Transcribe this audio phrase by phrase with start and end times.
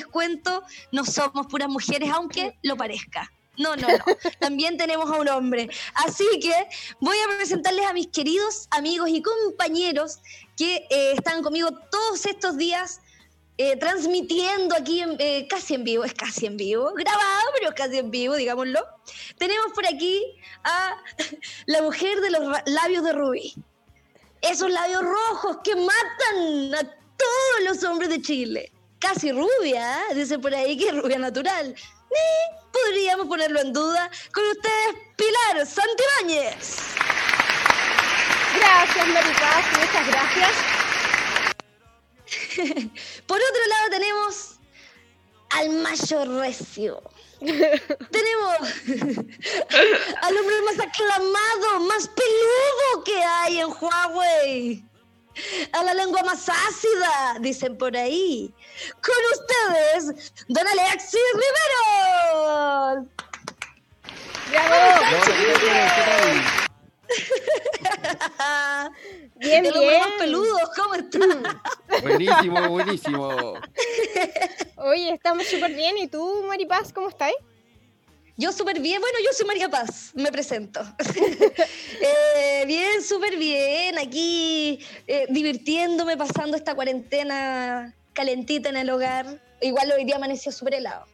[0.00, 0.62] les cuento,
[0.92, 3.30] no somos puras mujeres, aunque lo parezca.
[3.58, 4.04] No, no, no.
[4.40, 5.68] También tenemos a un hombre.
[5.94, 6.54] Así que
[7.00, 10.18] voy a presentarles a mis queridos amigos y compañeros
[10.56, 13.00] que eh, están conmigo todos estos días
[13.58, 17.98] eh, transmitiendo aquí eh, casi en vivo, es casi en vivo, grabado, pero es casi
[17.98, 18.80] en vivo, digámoslo.
[19.36, 20.22] Tenemos por aquí
[20.64, 20.96] a
[21.66, 23.54] la mujer de los labios de Rubí.
[24.40, 26.82] Esos labios rojos que matan a
[27.18, 28.72] todos los hombres de Chile.
[29.00, 31.74] Casi rubia, dice por ahí que es rubia natural.
[32.70, 34.10] podríamos ponerlo en duda.
[34.32, 36.76] Con ustedes, Pilar Santibáñez.
[38.56, 40.50] Gracias, Maricas, muchas gracias.
[43.26, 44.56] Por otro lado tenemos
[45.50, 47.02] al mayor recio.
[47.40, 48.56] tenemos
[50.22, 54.89] al hombre más aclamado, más peludo que hay en Huawei.
[55.72, 58.54] A la lengua más ácida, dicen por ahí.
[59.02, 63.06] Con ustedes, don Alexis Rivero.
[64.50, 64.76] ¡Bravo!
[69.36, 70.00] bien, bien.
[70.00, 71.42] Más peludos, ¿cómo están?
[72.02, 73.54] Buenísimo, buenísimo.
[74.76, 75.96] Oye, estamos súper bien.
[75.98, 77.32] ¿Y tú, Maripaz, cómo estás?
[78.40, 79.02] Yo súper bien.
[79.02, 80.80] Bueno, yo soy María Paz, me presento.
[82.00, 83.98] eh, bien, súper bien.
[83.98, 89.42] Aquí eh, divirtiéndome, pasando esta cuarentena calentita en el hogar.
[89.60, 91.04] Igual hoy día amaneció súper helado.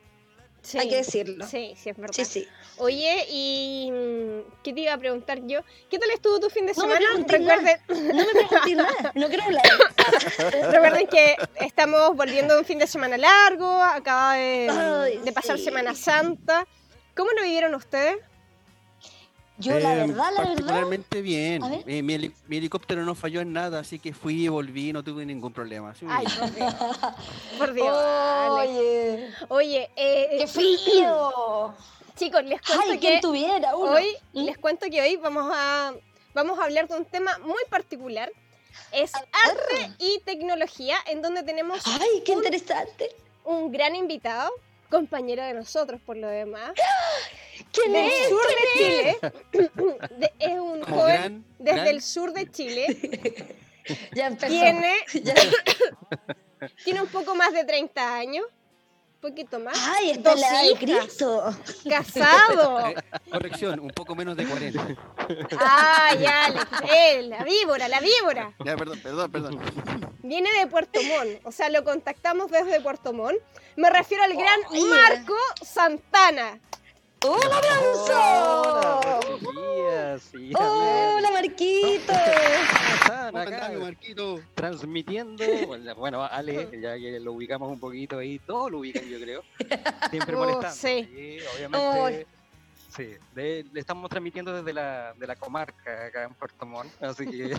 [0.63, 1.45] Sí, Hay que decirlo.
[1.49, 2.15] Sí, sí, es verdad.
[2.15, 2.49] Sí, sí.
[2.77, 5.63] Oye, y mm, ¿qué te iba a preguntar yo?
[5.91, 7.25] ¿Qué tal estuvo tu fin de No me semana?
[7.27, 9.65] Recuerden, No me preguntes nada, no quiero hablar.
[10.71, 15.59] recuerden que estamos volviendo de un fin de semana largo, acaba de, Ay, de pasar
[15.59, 15.65] sí.
[15.65, 16.65] Semana Santa.
[17.17, 18.19] ¿Cómo lo vivieron ustedes?
[19.59, 20.45] Yo, la Eh, verdad, la verdad.
[20.49, 21.63] Particularmente bien.
[21.87, 25.03] Eh, mi, heli- mi helicóptero no falló en nada, así que fui y volví, no
[25.03, 25.95] tuve ningún problema.
[25.95, 26.75] Sí, Ay, por Dios.
[27.59, 27.89] Por Dios.
[28.51, 31.75] Oye, Oye, eh, qué frío.
[32.17, 33.93] chicos, les cuento Ay, que quien tuviera uno.
[33.93, 34.41] hoy ¿Mm?
[34.45, 35.95] les cuento que hoy vamos a
[36.35, 38.31] vamos a hablar de un tema muy particular.
[38.93, 39.29] Es A ver.
[39.57, 43.09] arte y tecnología, en donde tenemos Ay, qué un- interesante.
[43.45, 44.51] un gran invitado,
[44.89, 46.73] compañero de nosotros por lo demás,
[47.73, 48.29] ¿Quién del es?
[48.29, 49.19] sur de Chile.
[50.19, 53.57] De- es un Como joven gran- desde gran- el sur de Chile.
[54.17, 54.49] Ya empezó.
[54.49, 55.35] Tiene, Ya.
[56.85, 58.45] tiene un poco más de 30 años,
[59.29, 59.77] poquito más.
[59.97, 61.05] Ay, está la edad de hijas.
[61.05, 61.57] Cristo.
[61.89, 62.77] Casado.
[62.97, 64.97] Eh, corrección, un poco menos de 40.
[65.59, 66.47] Ah, ya.
[66.95, 68.53] Eh, la víbora, la víbora.
[68.65, 69.61] Ya, perdón, perdón, perdón.
[70.23, 73.39] Viene de Puerto Montt, o sea, lo contactamos desde Puerto Montt.
[73.77, 74.85] Me refiero al gran Oye.
[74.85, 76.61] Marco Santana.
[77.23, 77.61] ¡Hola,
[78.11, 79.21] Hola,
[79.53, 80.23] días.
[80.31, 82.13] Sí, ¡Hola, Marquito!
[82.13, 84.41] están ¿Cómo acá estás, Marquito?
[84.55, 85.45] transmitiendo.
[85.97, 89.43] Bueno, Ale, ya que lo ubicamos un poquito ahí, todos lo ubican, yo creo.
[90.11, 90.75] Siempre Oh, molestando.
[90.75, 91.39] sí.
[91.57, 92.27] obviamente.
[92.95, 97.27] Sí, de- le estamos transmitiendo desde la, de la comarca acá en Puerto Montt, así
[97.27, 97.37] que.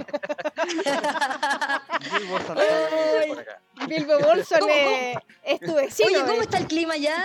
[2.20, 2.88] Bilbo Santana
[3.28, 3.62] por acá.
[3.88, 6.08] Bilbo Bolson ¿Cómo, es, es tu vecino.
[6.10, 6.44] Oye, ¿cómo eh.
[6.44, 7.24] está el clima ya?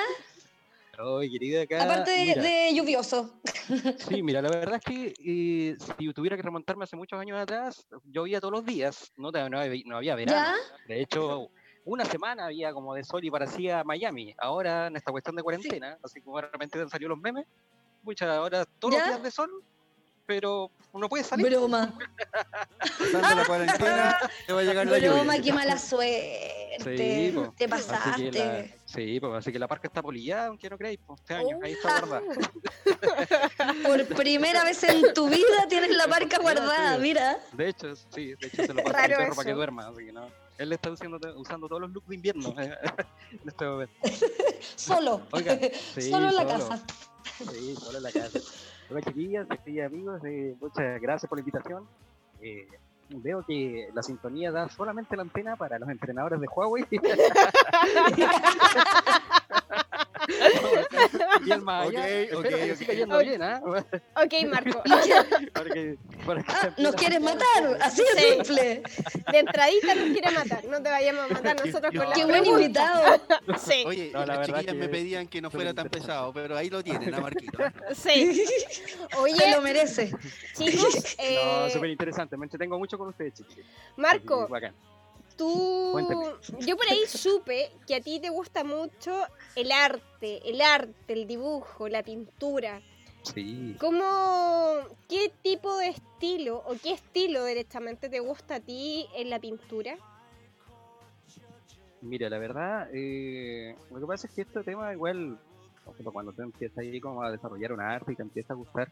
[1.04, 1.82] Oye, querida, acá.
[1.82, 3.40] Aparte de, mira, de lluvioso.
[4.08, 7.86] Sí, mira, la verdad es que eh, si tuviera que remontarme hace muchos años atrás,
[8.04, 10.38] llovía todos los días, no, no, había- no había verano.
[10.38, 10.54] ¿Ya?
[10.94, 11.48] De hecho,
[11.84, 14.34] una semana había como de sol y parecía Miami.
[14.38, 17.46] Ahora, en esta cuestión de cuarentena, así como de repente han salido los memes,
[18.02, 19.00] muchas ahora todos ¿Ya?
[19.00, 19.50] los días de sol,
[20.26, 21.46] pero uno puede salir.
[21.48, 21.98] Broma.
[23.12, 26.76] Dando la cuarentena, te va a llegar la Broma, qué mala suerte.
[26.78, 26.84] Sí.
[26.96, 28.74] Te Así que pasaste.
[28.94, 31.72] Sí, pues, así que la parca está polillada, aunque no creáis, pues, este año, ahí
[31.72, 32.22] está guardada.
[33.87, 37.38] Por primera vez en tu vida tienes la marca guardada, mira.
[37.52, 40.06] De hecho, sí, de hecho se lo pasé Raro al perro para que duerma, así
[40.06, 40.26] que no.
[40.58, 42.76] Él está usando, usando todos los looks de invierno eh,
[43.32, 43.94] en este momento.
[44.76, 45.22] Solo.
[45.32, 45.58] Oiga,
[45.94, 46.69] sí, Solo en la solo.
[46.69, 46.84] casa.
[47.52, 48.38] Sí, solo en la casa.
[48.90, 51.88] Hola chiquillas, chiquillas amigos, eh, muchas gracias por la invitación.
[52.43, 52.69] Eh,
[53.08, 56.84] veo que la sintonía da solamente la antena para los entrenadores de Huawei.
[61.44, 62.79] y el más allá, Ok, espero ok, que ok.
[62.79, 63.23] siga yendo Ok.
[63.23, 63.61] bien, ¿ah?
[63.65, 64.83] Ok, Marco.
[65.53, 65.97] Para que-
[66.27, 68.35] para que Ah, se nos quieres matar, así de Sí.
[68.44, 68.83] simple.
[69.33, 70.65] De entradita nos quiere matar.
[70.67, 73.21] No te vayamos a matar nosotros con la Qué buen invitado.
[73.59, 76.71] Sí, Oye, No, la las chiquillas me pedían que no fuera tan pesado, pero ahí
[76.71, 77.59] lo tienen, a Marquito.
[77.94, 78.35] sí.
[78.35, 80.12] Se Oye, lo merece.
[80.56, 83.67] chicos, No, eh, súper interesante, me entretengo mucho con ustedes, chiquillos.
[83.97, 84.75] Marco, Bacán.
[85.37, 85.90] Tú.
[85.93, 86.26] Cuéntame.
[86.61, 89.25] Yo por ahí supe que a ti te gusta mucho
[89.56, 92.81] el arte, el arte, el dibujo, la pintura.
[93.23, 93.76] Sí.
[93.79, 99.38] ¿Cómo, qué tipo de estilo o qué estilo directamente te gusta a ti en la
[99.38, 99.96] pintura?
[102.00, 105.38] Mira, la verdad, eh, lo que pasa es que este tema igual,
[106.12, 108.90] cuando tú empiezas ahí como a desarrollar una arte y te empieza a gustar,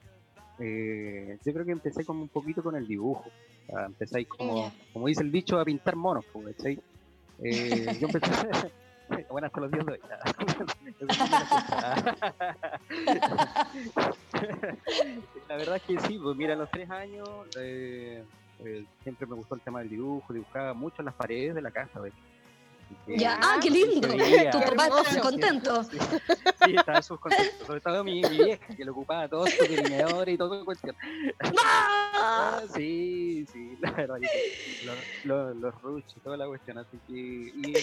[0.61, 3.25] eh, yo creo que empecé como un poquito con el dibujo.
[3.71, 6.81] Sea, ahí como, como dice el dicho, a pintar monos, pues, ¿cachai?
[7.43, 8.31] Eh, yo empecé...
[9.29, 9.99] Bueno, hasta los días de hoy.
[15.49, 17.29] la verdad es que sí, pues mira, a los tres años
[17.59, 18.23] eh,
[18.61, 21.73] eh, siempre me gustó el tema del dibujo, dibujaba mucho en las paredes de la
[21.73, 22.19] casa, de hecho.
[23.07, 24.09] Ya, ah, qué lindo.
[24.09, 24.51] Se veía.
[24.51, 25.85] Tu papá está contento.
[25.85, 25.99] Sí,
[26.65, 27.67] sí, estaba súper contento.
[27.67, 30.65] Sobre todo mi, mi vieja, que lo ocupaba todo su delineador y todo.
[30.65, 30.95] cuestión.
[31.63, 32.63] ¡Ah!
[32.75, 34.19] Sí, sí, la verdad.
[34.85, 36.79] Los, los, los ruch y toda la cuestión.
[36.79, 37.15] Así que.
[37.15, 37.75] Y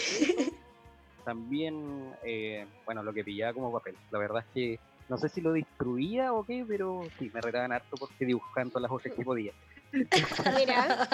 [1.26, 3.96] también, eh, bueno, lo que pillaba como papel.
[4.12, 7.72] La verdad es que no sé si lo destruía o qué, pero sí, me retaban
[7.72, 9.54] harto porque dibujaban todas las hojas que podía.
[10.56, 11.08] Mira,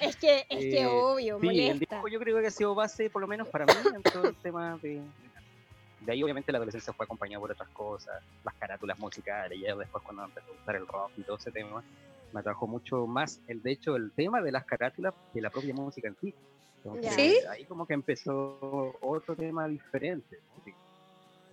[0.00, 1.96] es que, es que Eh, obvio, Sí, el molesta.
[1.96, 4.34] dibujo yo creo que ha sido base, por lo menos para mí, en todo el
[4.36, 5.02] tema de...
[6.00, 10.02] De ahí obviamente la adolescencia fue acompañada por otras cosas, las carátulas musicales, ya después
[10.04, 11.82] cuando empezó a gustar el rock y todo ese tema,
[12.32, 15.74] me atrajo mucho más, el de hecho, el tema de las carátulas que la propia
[15.74, 16.34] música en sí.
[16.84, 17.38] Entonces, ¿Sí?
[17.50, 20.38] Ahí como que empezó otro tema diferente.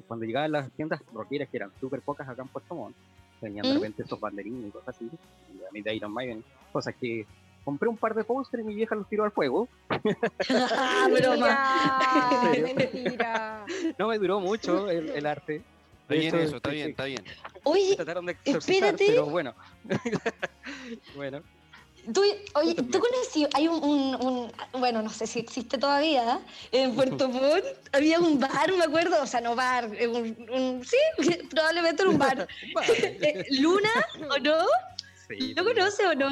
[0.07, 2.95] Cuando llegaban las tiendas rockeras, que eran súper pocas acá en Puerto Montt,
[3.43, 3.75] tenían de ¿Mm?
[3.75, 7.25] repente esos banderines y cosas así, y a mí de Iron Maiden, cosas que
[7.63, 9.67] compré un par de pósteres y mi vieja los tiró al fuego,
[10.49, 12.51] Ah, broma.
[12.75, 13.65] Mentira,
[13.97, 15.61] no me duró mucho el, el arte.
[16.01, 17.23] Está De bien eso, está bien, está bien.
[17.63, 19.05] Oye, Trataron de exorcizar, espérate.
[19.07, 19.53] pero bueno.
[21.15, 21.41] bueno,
[22.11, 22.21] Tú,
[22.55, 23.47] oye, ¿tú conocí?
[23.53, 26.41] Hay un, un- un- bueno, no sé si existe todavía,
[26.71, 27.63] en Puerto Montt
[27.93, 30.97] había un bar, me acuerdo, o sea, no bar, eh, un, sí,
[31.49, 32.47] probablemente era un bar.
[32.87, 33.89] Eh, Luna,
[34.29, 34.65] ¿o no?
[35.29, 36.29] sí, ¿Lo conoce o no?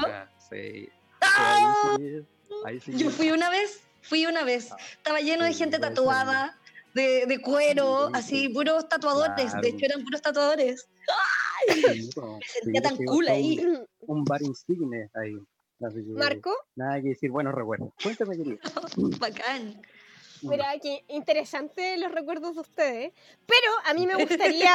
[0.49, 0.89] Sí.
[1.21, 1.95] ¡Ah!
[1.97, 2.25] Ahí sí,
[2.65, 2.91] ahí sí.
[2.97, 6.57] Yo fui una vez, fui una vez, estaba lleno de gente tatuada,
[6.93, 8.49] de, de cuero, Sí, así, sí.
[8.49, 9.61] puros tatuadores, Claro.
[9.61, 10.87] de hecho eran puros tatuadores.
[11.67, 13.63] Sí, como- Me sentía tan cool ahí.
[14.01, 15.35] Un bar insigne ahí.
[15.85, 17.89] Así que Marco, Nada que decir, buenos recuerdos.
[18.01, 18.57] Cuéntame, querido.
[19.19, 19.81] Bacán.
[20.43, 23.13] mira, qué interesante los recuerdos de ustedes,
[23.47, 24.73] pero a mí me gustaría...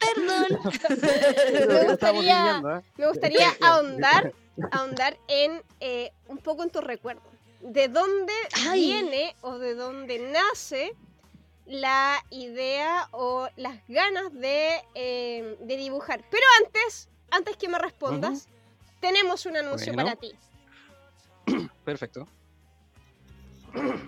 [0.00, 0.46] Perdón.
[0.62, 2.82] Me Estamos gustaría- ¿eh?
[2.96, 4.32] Me gustaría ahondar,
[4.72, 7.24] ahondar en eh, un poco en tus recuerdos.
[7.60, 8.32] ¿De dónde
[8.68, 8.80] Ay.
[8.80, 10.92] viene o de dónde nace
[11.66, 16.22] la idea o las ganas de, eh, de dibujar?
[16.30, 18.48] Pero antes, antes que me respondas,
[19.00, 20.08] tenemos un anuncio Bueno.
[20.08, 20.32] para ti.
[21.84, 22.28] Perfecto.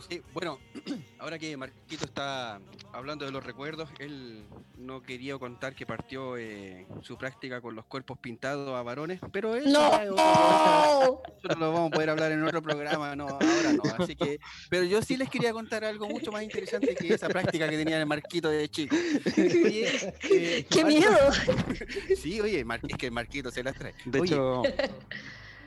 [0.08, 0.58] Sí, bueno,
[1.18, 2.60] ahora que Marquito está
[2.92, 4.44] hablando de los recuerdos, él
[4.78, 9.54] no quería contar que partió eh, su práctica con los cuerpos pintados a varones, pero
[9.56, 9.68] eso.
[9.68, 11.22] ¡No!
[11.58, 13.82] Lo vamos a poder hablar en otro programa, no, ahora no.
[13.98, 14.40] Así que,
[14.70, 17.98] pero yo sí les quería contar algo mucho más interesante que esa práctica que tenía
[17.98, 18.96] el Marquito de chico.
[19.36, 21.10] Oye, eh, ¡Qué miedo!
[22.16, 23.94] Sí, oye, Mar- es que el Marquito se las trae.
[24.04, 24.62] De Oye, hecho,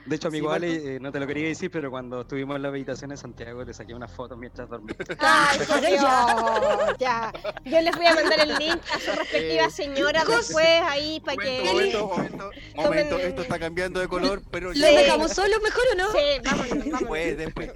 [0.05, 0.87] de hecho, amigo Sí, Ale, Marco.
[0.89, 3.73] eh, no te lo quería decir, pero cuando estuvimos en la meditación en Santiago, le
[3.73, 4.95] saqué una foto mientras dormía.
[5.19, 5.89] ¡Ay, por ya.
[5.89, 6.97] Dios!
[6.99, 7.33] Ya.
[7.65, 11.35] Yo les voy a mandar el link a su respectiva Eh, señora después ahí para
[11.35, 11.71] momento, que...
[11.73, 15.95] momento, momento, momento, esto está cambiando de color, pero ¿Lo ya- dejamos solo mejor o
[15.95, 16.11] no?
[16.11, 16.99] Sí, vámonos, vámonos.
[16.99, 17.71] Después, después.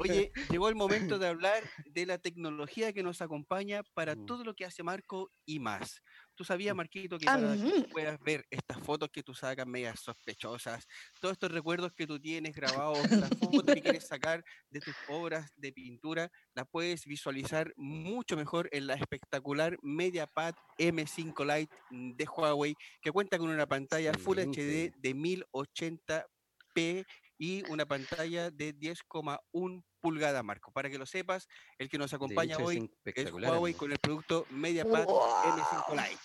[0.00, 4.26] Oye, llegó el momento de hablar de la tecnología que nos acompaña para Mm.
[4.26, 6.02] todo lo que hace Marco y más.
[6.42, 7.90] Tú sabías, Marquito, que Ah, para que mm.
[7.92, 10.88] puedas ver estas fotos que tú sacas medias sospechosas,
[11.20, 15.52] todos estos recuerdos que tú tienes grabados, las fotos que quieres sacar de tus obras
[15.54, 22.24] de pintura, las puedes visualizar mucho mejor en la espectacular MediaPad M5 Lite mm, de
[22.24, 27.06] Huawei, que cuenta con una pantalla Full HD de 1080p
[27.38, 30.70] y una pantalla de 10,1 pulgadas, Marco.
[30.72, 33.90] Para que lo sepas, el que nos acompaña hecho, es hoy es espectacular, Huawei con
[33.92, 35.20] el producto MediaPad Wow.
[35.56, 36.20] M5 Lite.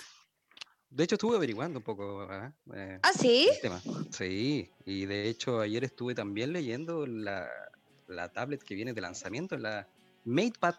[0.89, 2.51] De hecho, estuve averiguando un poco ¿ah?
[2.73, 3.47] Eh, ¿Ah, sí?
[3.53, 3.81] el tema.
[4.11, 7.47] Sí, y de hecho, ayer estuve también leyendo la,
[8.07, 9.87] la tablet que viene de lanzamiento, la
[10.25, 10.75] MatePad,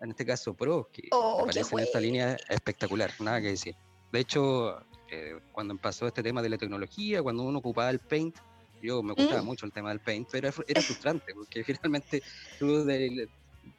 [0.00, 3.48] en este caso Pro, que Oh, me qué parece en esta línea espectacular, nada que
[3.48, 3.74] decir.
[4.10, 4.80] De hecho,
[5.10, 8.36] eh, cuando pasó este tema de la tecnología, cuando uno ocupaba el Paint,
[8.82, 9.46] yo me gustaba Mm.
[9.46, 12.22] mucho el tema del Paint, pero era, fr- era frustrante, porque finalmente
[12.58, 13.28] tú de-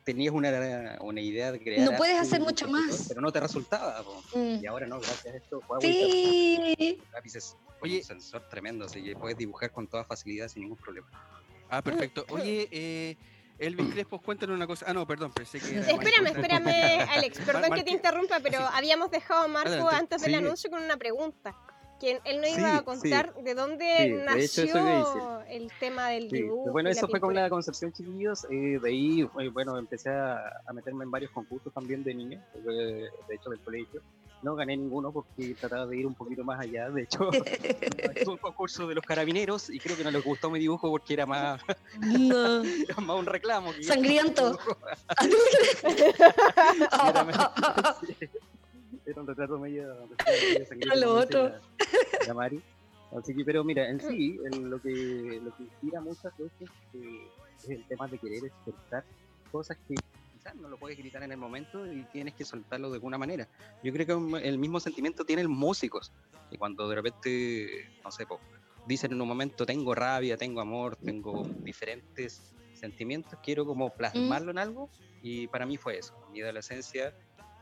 [0.06, 1.90] tenías una, una idea de crear.
[1.92, 3.06] No puedes hacer mucho más.
[3.10, 4.02] Pero no te resultaba.
[4.34, 4.64] Mm.
[4.64, 5.92] Y ahora no, gracias a esto, Huawei
[6.78, 7.02] Sí.
[7.14, 7.98] lápices Oye.
[8.00, 11.08] un sensor tremendo, así que puedes dibujar con toda facilidad sin ningún problema.
[11.70, 12.26] Ah, perfecto.
[12.30, 13.18] Oye, eh,
[13.60, 14.86] Elvis Crespo, cuéntanos una cosa.
[14.90, 17.40] Ah, no, perdón, pensé que era Espérame, espérame, Alex.
[17.46, 18.64] Perdón que te interrumpa, pero Sí.
[18.74, 19.96] habíamos dejado a Marco Adelante.
[19.96, 20.36] antes del Sí.
[20.38, 21.56] anuncio con una pregunta.
[22.04, 22.84] Que él no Sí, iba a sí.
[22.84, 26.70] contar de dónde Sí, de hecho, a nació el tema del Sí, dibujo.
[26.74, 28.44] Bueno, eso fue con la Concepción Chiquillos.
[28.52, 30.36] eh, de ahí, eh, bueno, empecé a,
[30.68, 34.02] a meterme en varios concursos también de niño, eh, de hecho del colegio.
[34.42, 36.90] No gané ninguno porque trataba de ir un poquito más allá.
[36.90, 37.30] De hecho,
[38.18, 41.14] hice un concurso de los carabineros y creo que no les gustó mi dibujo porque
[41.14, 41.62] era más,
[42.02, 42.62] No.
[42.66, 43.72] era más un reclamo.
[43.72, 44.60] que- Sangriento.
[49.06, 49.84] Era, un retrato medio,
[50.80, 51.50] Era lo otro.
[52.28, 52.62] la- Mari.
[53.18, 57.28] Así que, pero mira, en sí, el- lo que lo que inspira muchas veces eh,
[57.58, 59.04] es el tema de querer expresar
[59.52, 59.96] cosas que
[60.32, 63.48] quizás no lo puedes gritar en el momento y tienes que soltarlo de alguna manera.
[63.84, 66.12] Yo creo que el mismo sentimiento tienen músicos.
[66.50, 67.68] Y cuando de repente,
[68.04, 68.26] no sé,
[68.88, 74.58] dicen en un momento, tengo rabia, tengo amor, tengo diferentes sentimientos, quiero como plasmarlo en
[74.58, 74.90] algo.
[75.22, 76.14] Y para mí fue eso.
[76.32, 77.14] Mi adolescencia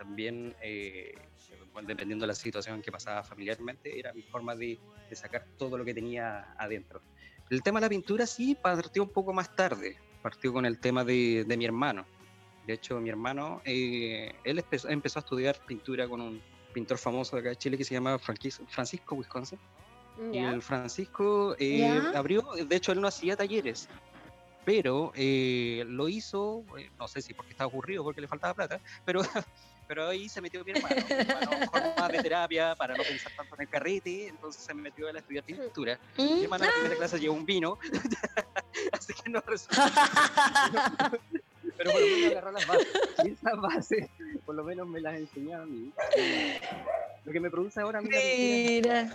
[0.02, 1.14] también, eh,
[1.84, 5.86] dependiendo de la situación que pasaba familiarmente, era mi forma de, de sacar todo lo
[5.86, 7.04] que tenía adentro.
[7.52, 11.04] El tema de la pintura sí partió un poco más tarde, partió con el tema
[11.04, 12.04] de, de mi hermano.
[12.66, 16.42] De hecho, mi hermano, eh, él empezó, empezó a estudiar pintura con un
[16.74, 19.60] pintor famoso de acá de Chile que se llama Francisco Wisconsin.
[20.34, 22.18] Y el Francisco eh, ¿Ya?
[22.18, 23.88] abrió, de hecho él no hacía talleres,
[24.66, 28.82] pero eh, lo hizo, eh, no sé si porque estaba aburrido, porque le faltaba plata,
[29.06, 29.22] pero,
[29.92, 33.56] pero ahí se metió mi hermano, mi hermano forma de terapia para no pensar tanto
[33.56, 36.00] en el carrete, entonces se metió él a estudiar pintura.
[36.18, 36.44] Mi ¿Mm?
[36.44, 37.78] hermano en la primera clase llevó un vino,
[38.94, 39.82] así que no resultó,
[41.76, 42.88] pero por lo menos agarró las bases,
[43.26, 44.10] y esas bases
[44.46, 45.92] por lo menos me las enseñó a mí.
[47.26, 49.12] Lo que me produce ahora a mí la pintura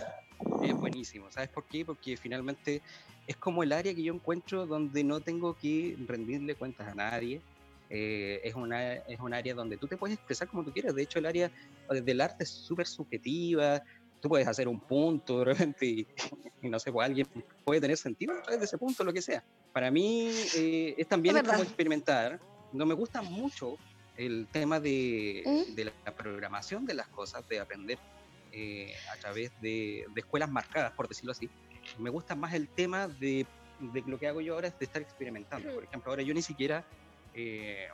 [0.51, 0.63] Mira.
[0.63, 1.31] es buenísimo.
[1.31, 1.85] ¿Sabes por qué?
[1.85, 2.83] Porque finalmente
[3.25, 7.41] es como el área que yo encuentro donde no tengo que rendirle cuentas a nadie.
[7.89, 10.95] Eh, es, una, es un área donde tú te puedes expresar como tú quieras.
[10.95, 11.51] De hecho, el área
[11.89, 13.81] del arte es súper subjetiva.
[14.19, 16.07] Tú puedes hacer un punto de repente y,
[16.61, 17.27] y no sé, pues alguien
[17.63, 19.43] puede tener sentido a través de ese punto, lo que sea.
[19.71, 22.39] Para mí eh, es también Es como experimentar.
[22.73, 23.77] No me gusta mucho
[24.17, 25.75] el tema de, ¿Mm?
[25.75, 27.99] de la programación de las cosas, de aprender
[28.51, 31.49] eh, a través de, de escuelas marcadas, por decirlo así.
[31.99, 33.45] Me gusta más el tema de,
[33.79, 35.73] de lo que hago yo ahora es de estar experimentando.
[35.73, 36.83] Por ejemplo, ahora yo ni siquiera
[37.37, 37.87] eh,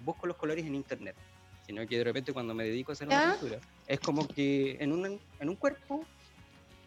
[0.00, 1.16] busco los colores en internet,
[1.64, 3.38] sino que de repente cuando me dedico a hacer una ¿Ya?
[3.38, 5.06] pintura, es como que en un,
[5.38, 6.04] en un cuerpo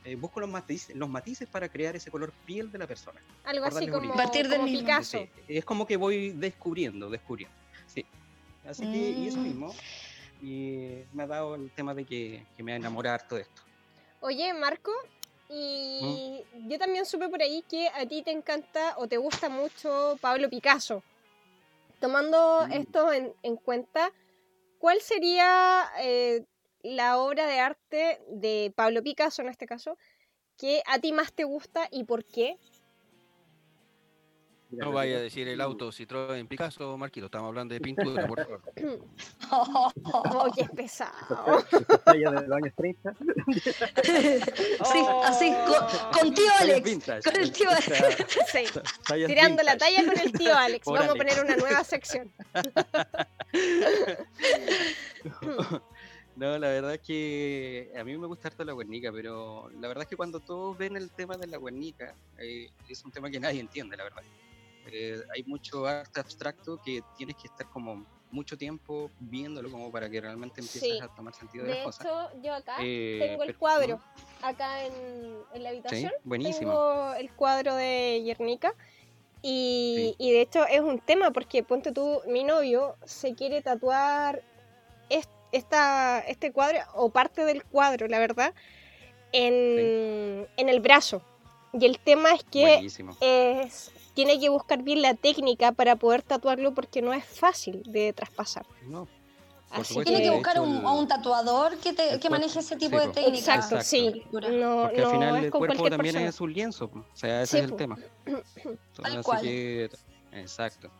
[0.03, 3.21] eh, busco los matices, los matices para crear ese color piel de la persona.
[3.45, 5.01] Algo así como, Partir del mismo.
[5.03, 7.55] Sí, es como que voy descubriendo, descubriendo.
[7.87, 8.05] Sí.
[8.65, 9.43] Así que, y eso Mm.
[9.43, 9.75] mismo,
[10.41, 13.61] y me ha dado el tema de que, que me enamora harto de esto.
[14.21, 14.91] Oye, Marco,
[15.49, 20.17] y yo también supe por ahí que a ti te encanta o te gusta mucho
[20.21, 21.03] Pablo Picasso.
[21.99, 22.71] Tomando Mm.
[22.73, 24.11] esto en, en cuenta,
[24.79, 26.45] ¿cuál sería eh,
[26.81, 29.97] la obra de arte de Pablo Picasso en este caso
[30.57, 32.57] que a ti más te gusta y por qué?
[34.77, 37.27] No vaya a decir el auto Citroën Picasso, Marquito.
[37.27, 38.61] Estamos hablando de pintura, por favor.
[39.51, 41.63] Oh, qué pesado.
[42.05, 43.15] Talla de los años 30.
[44.03, 47.05] Sí, así, con, con tío Alex.
[47.23, 48.65] con el tío sea, Sí,
[49.27, 50.85] tirando la talla con el tío Alex.
[50.85, 51.17] Vamos a Alex.
[51.17, 52.31] poner una nueva sección.
[56.35, 60.03] No, la verdad es que a mí me gusta harto la Guernica, pero la verdad
[60.03, 63.39] es que cuando todos ven el tema de la Guernica, eh, es un tema que
[63.39, 64.23] nadie entiende, la verdad.
[64.91, 70.09] Eh, hay mucho arte abstracto que tienes que estar como mucho tiempo viéndolo como para
[70.09, 70.99] que realmente empieces Sí.
[71.01, 72.05] a tomar sentido de, De las cosas.
[72.05, 74.01] hecho, yo acá Eh, tengo el cuadro,
[74.41, 74.93] acá en,
[75.53, 76.11] en la Sí, habitación.
[76.23, 76.71] buenísimo.
[76.71, 78.73] Tengo el cuadro de Guernica.
[79.45, 84.41] Y, y de hecho es un tema porque, ponte tú, mi novio se quiere tatuar
[85.09, 88.53] es- esta, este cuadro, o parte del cuadro, la verdad,
[89.33, 91.21] en, en el brazo.
[91.73, 92.85] Y el tema es que
[93.21, 98.13] es, tiene que buscar bien la técnica para poder tatuarlo porque no es fácil de
[98.13, 98.65] traspasar.
[98.85, 99.07] No,
[99.71, 102.75] Así Tiene que buscar hecho, un, el- a un tatuador que, te, que maneje ese
[102.75, 103.37] tipo sí, de técnica.
[103.55, 103.83] Exacto, Exacto.
[103.89, 104.23] sí.
[104.31, 106.29] No, Porque no al final es el cuerpo también persona.
[106.29, 107.75] es un lienzo, o sea, ese Sí, es el po.
[107.77, 107.97] tema.
[108.27, 109.41] Entonces, así cual.
[109.41, 109.89] que,
[110.33, 110.91] exacto.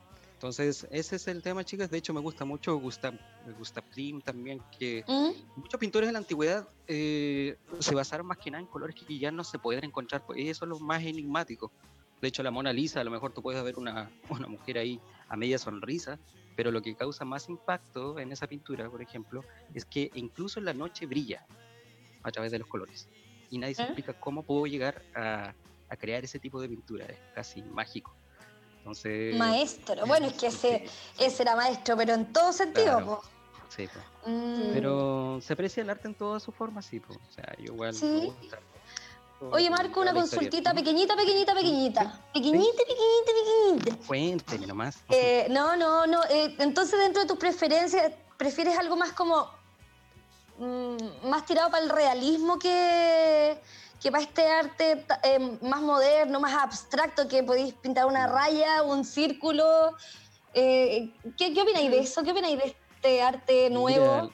[0.43, 1.89] Entonces, ese es el tema, chicas.
[1.89, 3.13] De hecho, me gusta mucho Gustav,
[3.57, 5.62] Gustav Klimt también, que ¿Mm?
[5.62, 9.31] muchos pintores de la antigüedad eh, se basaron más que nada en colores que ya
[9.31, 11.71] no se pueden encontrar, pues eso es lo más enigmático.
[12.19, 15.00] De hecho, la Mona Lisa, a lo mejor tú puedes ver una, una mujer ahí
[15.29, 16.19] a media sonrisa,
[16.57, 20.65] pero lo que causa más impacto en esa pintura, por ejemplo, es que incluso en
[20.65, 21.47] la noche brilla
[22.21, 23.07] a través de los colores.
[23.50, 23.85] Y nadie se ¿Eh?
[23.85, 25.53] explica cómo pudo llegar a,
[25.88, 28.13] a crear ese tipo de pintura, es casi mágico.
[28.83, 30.05] Entonces, Maestro.
[30.05, 30.83] Bueno, es que ese,
[31.15, 33.21] sí, ese era maestro, pero en todo sentido, Claro.
[33.69, 34.05] sí, pues.
[34.25, 34.73] Mm.
[34.73, 37.17] Pero se aprecia el arte en todas sus formas, sí, pues.
[37.17, 37.93] O sea, yo igual.
[37.93, 38.05] Sí.
[38.05, 38.59] me gusta
[39.39, 40.21] todo Oye, Marco, una historia.
[40.21, 40.79] consultita Ujú.
[40.79, 42.21] pequeñita, pequeñita, pequeñita.
[42.33, 43.31] Pequeñita, pequeñita,
[43.79, 44.07] pequeñita.
[44.07, 44.97] Cuénteme nomás.
[45.09, 46.21] Eh, no, no, no.
[46.29, 49.49] eh, entonces, dentro de tus preferencias, ¿prefieres algo más como.
[50.59, 53.57] mm, más tirado para el realismo que,
[54.03, 59.05] que para este arte eh, más moderno, más abstracto, que podéis pintar una raya, un
[59.05, 59.95] círculo?
[60.53, 62.22] Eh, ¿qué, ¿Qué opináis de eso?
[62.22, 64.03] ¿Qué opináis de este arte nuevo?
[64.05, 64.29] Mira,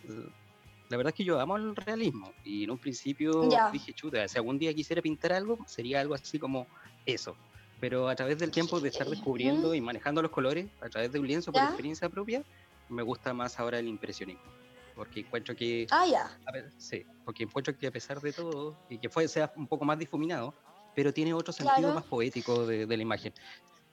[0.90, 3.70] la verdad es que yo amo el realismo y en un principio Ya.
[3.72, 6.68] dije, chuta, si algún día quisiera pintar algo, sería algo así como
[7.06, 7.40] eso.
[7.80, 11.20] Pero a través del tiempo de estar descubriendo y manejando los colores, a través de
[11.20, 11.70] un lienzo por Ya.
[11.70, 12.44] experiencia propia,
[12.90, 14.56] me gusta más ahora el impresionismo.
[14.94, 16.40] Porque encuentro que, Ah, ya.
[16.46, 19.68] a ver, sí, porque encuentro que a pesar de todo, y que fue, sea un
[19.68, 20.52] poco más difuminado,
[20.96, 21.94] pero tiene otro sentido Claro.
[21.94, 23.32] más poético de, de la imagen.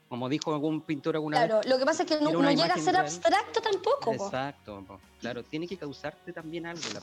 [0.09, 2.73] Como dijo algún pintor alguna vez, Claro, lo que pasa es que no, no llega
[2.73, 3.05] a ser real.
[3.05, 4.17] abstracto tampoco.
[4.17, 4.25] po.
[4.25, 4.99] Exacto, po.
[5.21, 7.03] claro, tiene que causarte también algo la,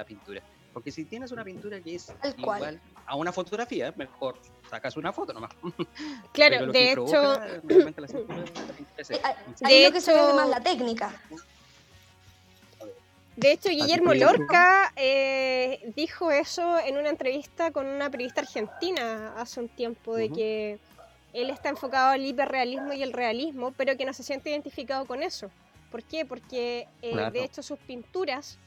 [0.00, 0.42] la pintura.
[0.74, 2.58] Porque si tienes una pintura que es Tal cual.
[2.58, 4.36] igual a una fotografía, mejor
[4.68, 5.52] sacas una foto nomás.
[6.34, 9.20] Claro, de hecho, provoca realmente la cintura, la pintura es Eh,
[9.62, 11.10] De lo que se ve hecho- más la técnica.
[13.40, 19.34] De hecho Guillermo que- Lorca eh, dijo eso en una entrevista con una periodista argentina
[19.36, 20.78] hace un tiempo, de que
[21.32, 25.22] él está enfocado al hiperrealismo y el realismo, pero que no se siente identificado con
[25.22, 25.50] eso.
[25.90, 26.24] ¿Por qué?
[26.24, 27.30] Porque eh, Claro.
[27.30, 28.58] de hecho sus pinturas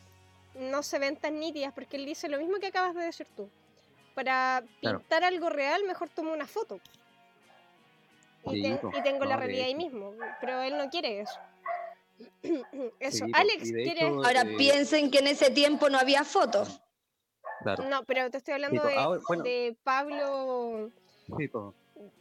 [0.55, 3.49] no se ven tan nítidas, porque él dice lo mismo que acabas de decir tú.
[4.15, 4.99] Para Claro.
[4.99, 6.79] pintar algo real, mejor tomo una foto.
[8.45, 11.39] Y, ten- tengo la No, realidad ahí mismo, pero él no quiere eso.
[13.00, 13.38] Eso, Sí, po.
[13.38, 14.03] Alex, Y de ¿quieres...?
[14.03, 16.82] hecho, Ahora eh, piensen que en ese tiempo no había fotos.
[17.62, 17.84] Claro.
[17.89, 19.43] No, pero te estoy hablando de, Ahora, bueno.
[19.43, 20.89] de Pablo...
[21.38, 21.49] Sí.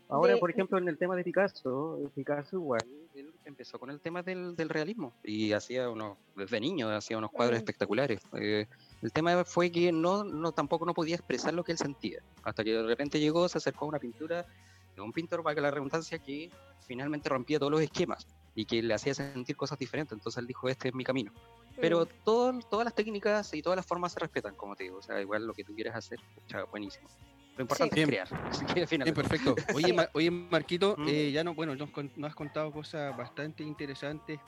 [0.09, 2.83] Ahora, de- por ejemplo, en el tema de Picasso, Picasso igual,
[3.15, 7.31] él empezó con el tema del, del realismo y hacía unos, desde niño, hacía unos
[7.31, 7.63] cuadros Mm.
[7.63, 8.21] espectaculares.
[8.39, 8.67] Eh,
[9.01, 12.63] el tema fue que no, no, tampoco no podía expresar lo que él sentía, hasta
[12.63, 14.47] que de repente llegó, se acercó a una pintura
[14.95, 16.51] de un pintor, para que la redundancia, que
[16.87, 20.13] finalmente rompía todos los esquemas y que le hacía sentir cosas diferentes.
[20.15, 21.33] Entonces él dijo, este es mi camino.
[21.81, 22.09] Pero Mm.
[22.25, 24.99] todo- todas las técnicas y todas las formas se respetan, como te digo.
[24.99, 27.09] O sea, igual lo que tú quieras hacer, pucha, buenísimo.
[27.57, 28.01] Lo importante Sí.
[28.03, 28.29] es crear.
[28.51, 29.21] Así que Bien, finalmente.
[29.23, 29.55] perfecto.
[29.75, 31.09] Oye, Ma- oye Marquito, ¿Mm?
[31.09, 34.41] eh, ya no, bueno, nos, nos has contado cosas bastante interesantes,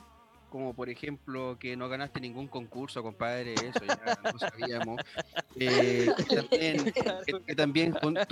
[0.55, 5.01] como por ejemplo que no ganaste ningún concurso, compadre, eso ya lo sabíamos.
[5.57, 6.93] Eh, que también,
[7.25, 8.25] que, que también con de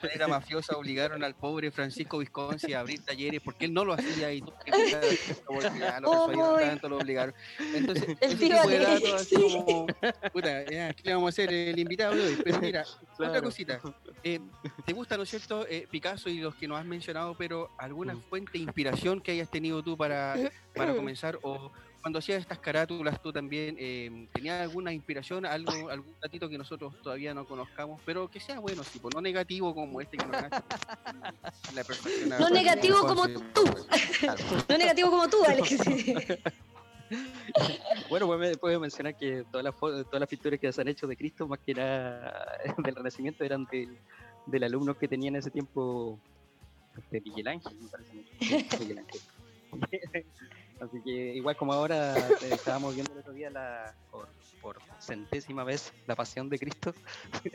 [0.00, 4.32] manera mafiosa obligaron al pobre Francisco Visconsi a abrir talleres porque él no lo hacía
[4.32, 6.60] y tú que lo Uy.
[6.60, 7.34] tanto, lo obligaron.
[7.74, 9.86] Entonces, El ese tipo de datos así como,
[10.32, 12.38] puta, ¿qué le vamos a hacer el invitado de hoy?
[12.44, 12.84] Pero mira,
[13.18, 13.80] otra cosita.
[14.22, 14.40] Eh,
[14.84, 18.14] ¿Te gusta, no es cierto, eh, Picasso y los que nos has mencionado, pero alguna
[18.14, 18.22] Mm.
[18.22, 20.36] fuente de inspiración que hayas tenido tú para,
[20.74, 21.38] para comenzar?
[21.42, 21.70] ¿O
[22.02, 26.94] cuando hacías estas carátulas tú también eh, tenías alguna inspiración, algo, algún datito que nosotros
[27.02, 30.76] todavía no conozcamos, pero que sea bueno, tipo, no negativo como este que nos ganaste?
[32.28, 33.64] La No negativo como tú.
[34.68, 35.76] No negativo como tú, Alex.
[38.10, 41.06] Bueno, pues me- puedo mencionar que todas las, todas las pinturas que se han hecho
[41.06, 43.96] de Cristo, más que nada del Renacimiento, eran del,
[44.46, 46.18] del alumno que tenía en ese tiempo
[46.96, 48.24] este, Miguel Ángel, me parece.
[48.40, 49.20] Sí, Miguel Ángel.
[50.80, 54.28] Así que igual como ahora eh, estábamos viendo el otro día la, por,
[54.60, 56.94] por centésima vez la pasión de Cristo.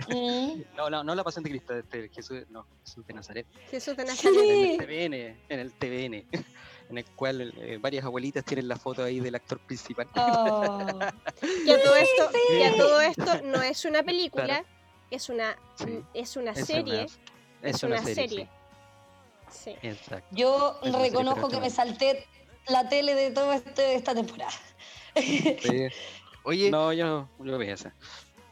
[0.09, 0.61] Mm.
[0.75, 3.47] No, no, no la pasión de Cristo, este, Jesús, no, Jesús de Nazaret.
[3.69, 4.27] Jesús de Sí.
[4.27, 4.39] Nazaret.
[4.39, 5.13] En el TVN,
[5.49, 6.25] en el TVN,
[6.91, 10.07] en el cual eh, varias abuelitas tienen la foto ahí del actor principal.
[10.15, 10.77] Oh.
[11.65, 14.65] Y a todo esto, y a todo esto no es una película, Claro.
[15.09, 16.03] es una, Sí.
[16.13, 16.93] es una Es serie.
[17.03, 18.49] una- Es una serie.
[19.49, 19.75] sí, Sí.
[19.87, 20.27] exacto.
[20.31, 22.27] Yo Es una serie, reconozco que me salté
[22.67, 24.51] la tele de toda este- esta temporada.
[25.15, 25.57] Sí.
[26.43, 27.93] Oye, No, yo, yo vi esa.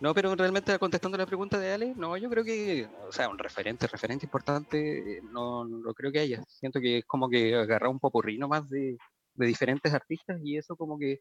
[0.01, 3.37] No, pero realmente contestando la pregunta de Ale, no, yo creo que, o sea, un
[3.37, 6.41] referente, referente importante, no, no creo que haya.
[6.47, 8.97] Siento que es como que agarrar un popurrí más de,
[9.33, 11.19] de diferentes artistas y eso como que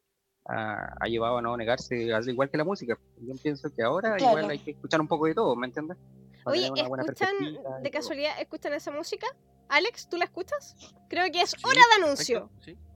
[0.48, 2.96] ah, ha llevado a no negarse, al igual que la música.
[3.16, 4.38] Yo pienso que ahora Claro.
[4.38, 5.98] igual hay que escuchar un poco de todo, ¿me entiendes?
[6.44, 7.90] Para Oye, ¿escuchan, de todo.
[7.92, 9.26] casualidad, escuchan esa música?
[9.68, 10.76] Alex, ¿tú la escuchas?
[11.08, 12.48] Creo que es Sí, hora de anuncio.
[12.48, 12.87] perfecto, Sí.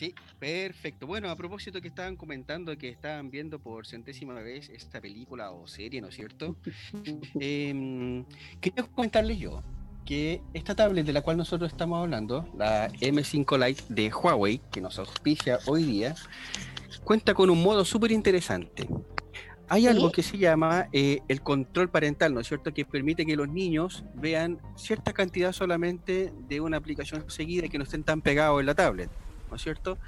[0.00, 1.06] Sí, perfecto.
[1.06, 5.66] Bueno, a propósito que estaban comentando que estaban viendo por centésima vez esta película o
[5.66, 6.56] serie, ¿no es cierto?
[7.34, 9.62] Quería comentarles yo
[10.06, 14.80] que esta tablet de la cual nosotros estamos hablando, la M5 Lite de Huawei, que
[14.80, 16.14] nos auspicia hoy día,
[17.04, 18.88] cuenta con un modo súper interesante.
[19.68, 22.72] Hay algo que se llama eh, el control parental, ¿no es cierto?
[22.72, 27.76] Que permite que los niños vean cierta cantidad solamente de una aplicación seguida y que
[27.76, 29.10] no estén tan pegados en la tablet,
[29.50, 29.98] ¿no es cierto?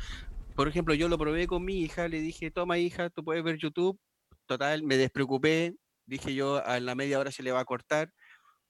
[0.55, 3.59] Por ejemplo, yo lo probé con mi hija, le dije, toma hija, tú puedes ver
[3.59, 3.99] YouTube.
[4.47, 5.75] Total, me despreocupé,
[6.07, 8.13] dije yo, a la media hora se le va a cortar.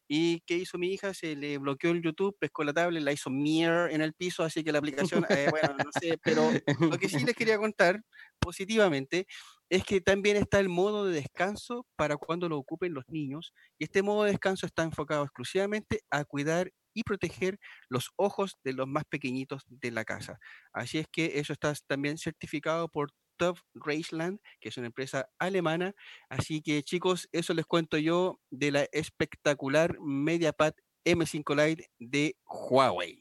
[0.09, 1.15] ¿Y qué hizo mi hija?
[1.15, 4.63] Se le bloqueó el YouTube, pescó la tablet, la hizo mirror en el piso, así
[4.63, 8.03] que la aplicación, eh, bueno, no sé, pero lo que sí les quería contar
[8.39, 9.27] positivamente
[9.71, 13.85] es que también está el modo de descanso para cuando lo ocupen los niños y
[13.85, 18.87] este modo de descanso está enfocado exclusivamente a cuidar y proteger los ojos de los
[18.87, 20.39] más pequeñitos de la casa.
[20.73, 25.95] Así es que eso está también certificado por Top Raceland, que es una empresa alemana.
[26.29, 30.75] Así que chicos, eso les cuento yo de la espectacular MediaPad
[31.05, 33.19] M5 Lite de Huawei.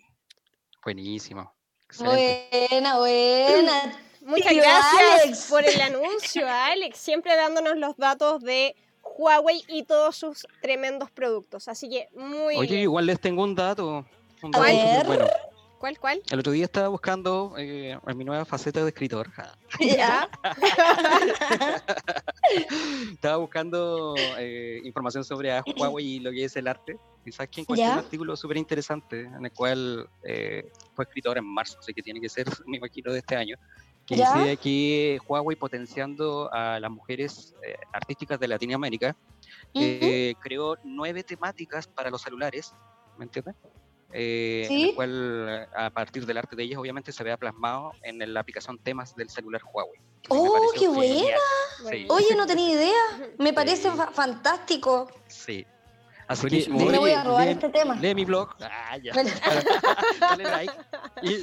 [0.84, 1.56] Buenísimo.
[1.86, 2.68] Excelente.
[2.70, 4.00] Buena, buena.
[4.22, 5.48] Muchas gracias Alex.
[5.50, 6.98] por el anuncio, Alex.
[6.98, 8.76] Siempre dándonos los datos de
[9.18, 11.68] Huawei y todos sus tremendos productos.
[11.68, 12.82] Así que muy Oye, bien.
[12.82, 14.06] igual les tengo un dato.
[14.42, 15.28] Un dato bueno.
[15.82, 16.22] ¿Cuál, cuál?
[16.30, 19.32] El otro día estaba buscando eh, en mi nueva faceta de escritor.
[19.80, 20.30] Ya.
[23.12, 26.98] Estaba buscando eh, información sobre a Huawei y lo que es el arte.
[27.26, 31.46] Y sabes que encontré un artículo súper interesante en el cual eh, fue escritor en
[31.46, 33.58] marzo, así que tiene que ser, me imagino, de este año.
[34.12, 34.34] Que Ya.
[34.34, 39.16] decía que Huawei potenciando a las mujeres eh, artísticas de Latinoamérica
[39.74, 42.74] eh, creó nueve temáticas para los celulares,
[43.18, 43.56] ¿me entiendes?
[44.12, 44.90] Eh, en Sí.
[44.90, 48.78] el cual a partir del arte de ellas obviamente se vea plasmado en la aplicación
[48.80, 50.02] temas del celular Huawei.
[50.28, 51.14] Oh, qué buena.
[51.14, 51.40] genial.
[51.84, 51.98] Bueno.
[51.98, 53.32] Sí, Oye, no tenía idea.
[53.40, 53.96] Me parece Sí.
[53.96, 55.10] fa- fantástico.
[55.28, 55.66] sí.
[56.28, 56.78] Así Buenísimo.
[56.80, 57.96] que Me voy a lee- robar lee- este tema.
[57.96, 58.56] lee mi blog.
[58.62, 59.12] Ah, ya.
[60.20, 60.74] Dale like.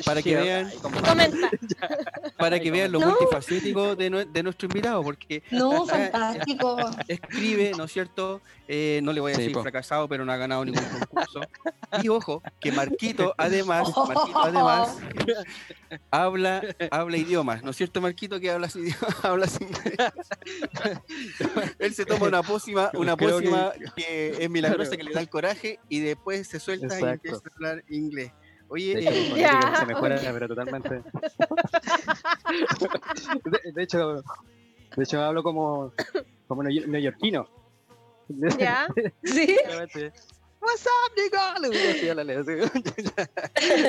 [0.05, 0.71] Para que vean.
[0.81, 1.51] Comenta.
[2.39, 3.07] Para que vean lo No.
[3.09, 6.77] multifacético de, nue- de nuestro invitado, porque No, fantástico.
[7.09, 8.41] escribe, ¿no es cierto?
[8.69, 9.63] Eh, no le voy a Sí, decir po.
[9.63, 11.41] fracasado, pero no ha ganado ningún concurso.
[12.03, 14.97] Y ojo, que Marquito, además, Marquito, además,
[16.11, 19.97] habla, habla idiomas, ¿no es cierto, Marquito, que hablas idiomas, hablas inglés?
[21.79, 24.37] Él se toma una pócima, una que- pócima que...
[24.45, 27.85] es milagrosa, que le da el coraje y después se suelta y empieza a hablar
[27.89, 28.33] inglés.
[28.71, 30.23] Oye, De hecho, eh, Ya, se mejora, ok.
[30.33, 31.03] pero totalmente.
[33.45, 34.23] de, de hecho,
[34.97, 35.93] de hecho hablo como,
[36.47, 37.49] como neo- neoyorquino.
[38.59, 38.87] ¿Ya?
[39.25, 39.57] Sí.
[40.61, 41.55] What's up, nigga?
[41.61, 42.51] Le digo así a la ley, así.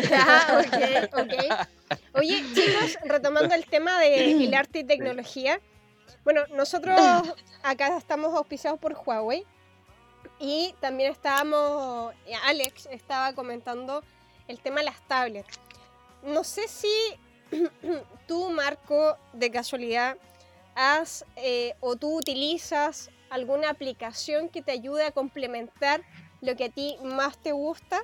[0.09, 0.77] Ya, ok,
[1.19, 1.33] ok.
[2.13, 5.59] Oye, chicos, retomando el tema del arte y tecnología.
[6.23, 6.95] Bueno, nosotros
[7.63, 9.45] acá estamos auspiciados por Huawei
[10.39, 14.03] y también estábamos, eh, Alex estaba comentando
[14.49, 15.59] el tema de las tablets.
[16.23, 16.89] No sé si
[18.27, 20.17] tú, Marco, de casualidad,
[20.75, 26.01] has eh, o tú utilizas alguna aplicación que te ayude a complementar
[26.41, 28.01] lo que a ti más te gusta.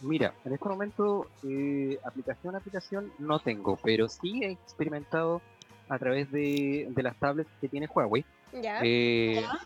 [0.00, 5.42] Mira, en este momento, eh, aplicación a aplicación no tengo, pero sí he experimentado
[5.88, 8.24] a través de, de las tablets que tiene Huawei.
[8.52, 8.80] ¿Ya?
[8.82, 9.58] Eh, Ya.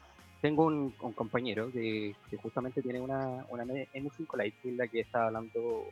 [0.43, 4.89] Tengo un, un compañero que, que justamente tiene una, una M5 Lite, que es la
[4.89, 5.85] que estaba hablando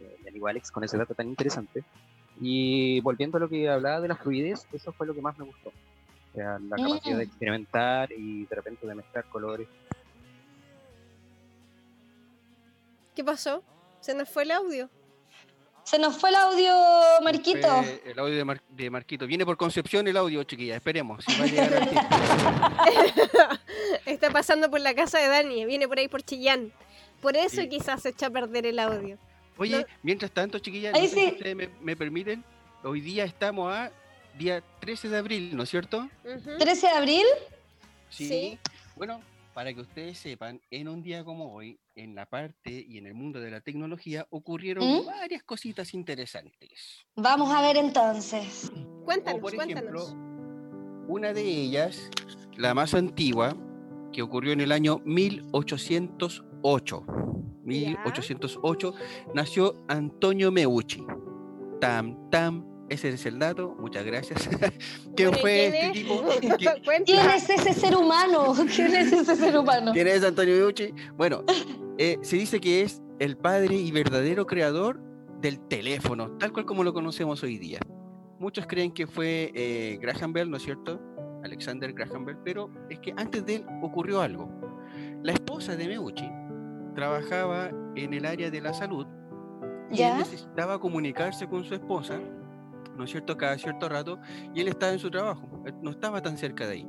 [0.00, 1.82] eh, mi amigo Alex con ese dato tan interesante.
[2.40, 5.44] Y volviendo a lo que hablaba de la fluidez, eso fue lo que más me
[5.44, 5.70] gustó.
[5.70, 7.28] O sea, la capacidad de Mm.
[7.28, 9.66] experimentar y de repente de mezclar colores.
[13.16, 13.62] ¿Qué pasó?
[14.00, 14.88] ¿Se nos fue el audio?
[15.90, 16.72] Se nos fue el audio,
[17.22, 17.84] Marquito.
[18.04, 19.26] el audio de, Mar- de Marquito.
[19.26, 20.76] Viene por Concepción el audio, chiquilla.
[20.76, 21.24] Esperemos.
[21.24, 21.88] Si va a llegar.
[24.06, 26.72] Está pasando por la casa de Dani, viene por ahí por Chillán.
[27.20, 27.68] Por eso Sí.
[27.68, 29.18] quizás se echa a perder el audio.
[29.56, 29.84] Oye, No.
[30.02, 32.44] mientras tanto, no sé si ustedes me, me permiten.
[32.84, 33.90] Hoy día estamos a
[34.38, 36.08] día 13 de abril, ¿no es cierto?
[36.24, 36.56] Ujú.
[36.58, 37.26] 13 de abril.
[38.08, 38.58] Sí.
[38.96, 39.20] Bueno,
[39.54, 43.14] para que ustedes sepan, en un día como hoy, en la parte y en el
[43.14, 45.06] mundo de la tecnología, ocurrieron ¿Mm?
[45.06, 47.04] varias cositas interesantes.
[47.16, 48.70] Vamos a ver entonces.
[49.04, 49.82] Cuéntanos, Como por cuéntanos.
[49.82, 52.08] ejemplo, una de ellas,
[52.56, 53.56] la más antigua,
[54.12, 57.04] que ocurrió en el año 1808.
[57.64, 58.94] 1808
[59.34, 61.04] nació Antonio Meucci.
[61.80, 64.48] Tam, tam, ese es el dato, muchas gracias.
[65.16, 65.92] ¿Quién Bueno, ¿y fue quién este es?
[65.92, 66.14] tipo?
[66.58, 67.04] ¿Qui- Cuenta.
[67.12, 68.54] ¿Quién es ese ser humano?
[68.74, 69.92] ¿Quién es ese ser humano?
[69.92, 70.92] ¿Quién es Antonio Meucci?
[71.16, 71.44] Bueno,
[71.98, 75.00] eh, se dice que es el padre y verdadero creador
[75.40, 77.80] del teléfono, tal cual como lo conocemos hoy día.
[78.38, 81.00] Muchos creen que fue eh, Graham Bell, ¿no es cierto?
[81.44, 84.50] Alexander Graham Bell, pero es que antes de él ocurrió algo.
[85.22, 86.28] La esposa de Meucci
[86.94, 89.06] trabajaba en el área de la salud
[89.90, 90.18] y él ¿Ya?
[90.18, 92.20] necesitaba comunicarse con su esposa,
[92.96, 94.18] ¿no es cierto?, cada cierto rato,
[94.54, 95.46] y él estaba en su trabajo.
[95.66, 96.88] eh, no estaba tan cerca de ahí.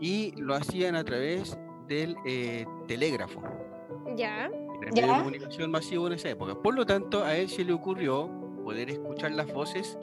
[0.00, 1.58] Y lo hacían a través
[1.88, 3.42] del eh, telégrafo.
[4.16, 4.46] Ya.
[4.46, 5.02] Era el Ya.
[5.02, 6.54] medio de comunicación masivo en esa época.
[6.54, 8.28] Por lo tanto, a él se le ocurrió
[8.64, 9.98] poder escuchar las voces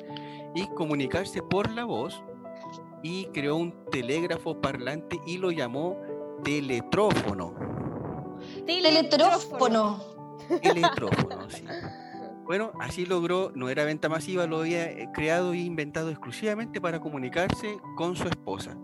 [0.56, 2.22] y comunicarse por la voz
[3.04, 5.98] y creó un telégrafo parlante y lo llamó
[6.44, 7.54] teletrófono.
[8.66, 10.00] Teletrófono.
[10.62, 11.64] Teletrófono, sí.
[12.48, 17.02] Bueno, así logró, no era venta masiva, lo había eh, creado e inventado exclusivamente para
[17.02, 18.78] comunicarse con su esposa.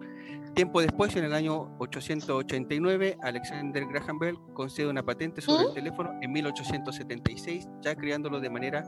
[0.54, 6.12] Tiempo después, en el año 889, Alexander Graham Bell concede una patente sobre el teléfono
[6.22, 8.84] en 1876, ya creándolo de manera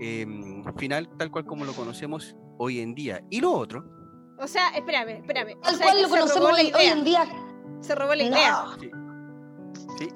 [0.00, 3.22] em, final, tal cual como lo conocemos hoy en día.
[3.30, 3.84] Y lo otro,
[4.38, 5.54] O sea, espérame, espérame.
[5.58, 7.26] O Tal sea, cual lo conocemos hoy, en día.
[7.80, 8.64] Se robó la idea.
[8.64, 8.76] No.
[9.98, 10.08] sí,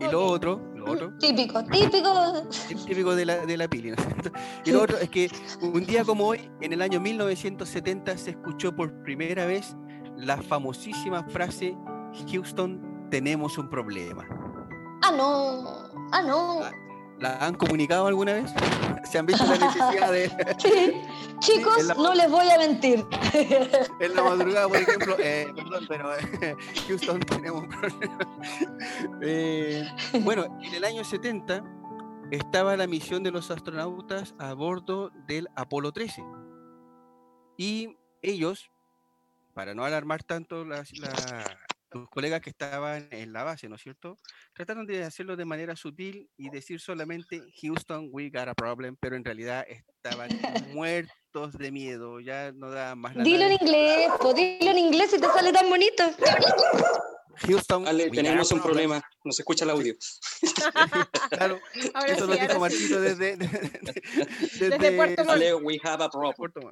[0.00, 2.48] y lo otro, lo otro, Típico, típico.
[2.86, 3.96] típico de la, de la pili, ¿no?
[4.64, 8.74] Y lo otro es que un día como hoy, en el año 1970, se escuchó
[8.74, 9.76] por primera vez
[10.16, 11.76] la famosísima frase,
[12.30, 14.24] Houston, tenemos un problema.
[15.02, 15.90] Ah, no.
[16.12, 16.60] Ah, no.
[17.18, 18.52] ¿La han comunicado alguna vez?
[19.10, 20.92] ¿Se han visto la necesidad de, Sí.
[21.38, 23.04] Chicos, la- no les voy a mentir.
[24.00, 25.16] en la madrugada, por ejemplo?
[25.22, 26.56] eh, perdón, pero eh,
[26.88, 28.18] Houston, tenemos un problema.
[29.22, 29.84] Eh,
[30.22, 31.62] bueno, en el año 70
[32.30, 36.22] estaba la misión de los astronautas a bordo del Apolo 13.
[37.56, 38.70] Y ellos,
[39.54, 40.84] para no alarmar tanto la-
[41.90, 44.16] los colegas que estaban en la base, ¿no es cierto?
[44.52, 49.16] Trataron de hacerlo de manera sutil y decir solamente Houston, we got a problem, pero
[49.16, 50.28] en realidad estaban
[50.74, 53.24] muertos de miedo, ya no daban más nada.
[53.24, 56.04] Dilo en inglés, po, dilo en inglés y te sale tan bonito.
[57.38, 58.88] Houston, tenemos un problem.
[58.88, 59.94] problema, no se escucha el audio.
[61.30, 61.60] Claro,
[61.94, 62.76] Ahora eso sí, lo dijo ahora sí.
[62.88, 65.30] Marquito desde, desde, Puerto.
[65.30, 66.70] Ale, we have a problem.